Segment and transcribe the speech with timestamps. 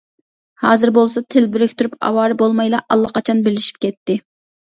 [0.61, 4.19] ھازىر بولسا تىل بىرىكتۈرۈپ ئاۋارە بولمايلا ئاللىقاچان بىرلىشىپ كەتتى.